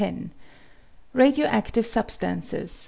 [0.01, 0.33] 2294.
[1.13, 2.73] RADIO ACTIVE SUBSTANCES.'